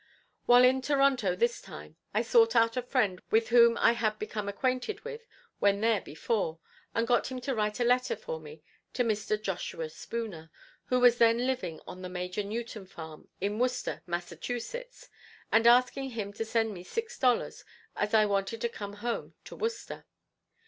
While 0.47 0.63
in 0.63 0.81
Toronto 0.81 1.35
this 1.35 1.61
time, 1.61 1.95
I 2.11 2.23
sought 2.23 2.55
out 2.55 2.75
a 2.75 2.81
friend 2.81 3.21
with 3.29 3.49
whom 3.49 3.77
I 3.77 3.91
had 3.91 4.17
become 4.17 4.49
acquainted 4.49 5.05
with 5.05 5.27
when 5.59 5.79
there 5.79 6.01
before, 6.01 6.57
and 6.95 7.05
got 7.05 7.27
him 7.29 7.39
to 7.41 7.53
write 7.53 7.79
a 7.79 7.83
letter 7.83 8.15
for 8.15 8.39
me 8.39 8.63
to 8.93 9.03
Mr. 9.03 9.39
Joshua 9.39 9.89
Spooner, 9.91 10.49
who 10.85 10.99
was 10.99 11.19
then 11.19 11.45
living 11.45 11.79
on 11.85 12.01
the 12.01 12.09
Major 12.09 12.41
Newton 12.43 12.87
farm 12.87 13.27
in 13.39 13.59
Worcester, 13.59 14.01
Mass., 14.07 14.31
and 14.33 15.67
asking 15.67 16.09
him 16.09 16.33
to 16.33 16.45
send 16.45 16.73
me 16.73 16.83
six 16.83 17.19
dollars 17.19 17.63
as 17.95 18.15
I 18.15 18.25
wanted 18.25 18.59
to 18.61 18.69
come 18.69 18.93
home 19.05 19.35
to 19.43 19.55
Worcester. 19.55 20.07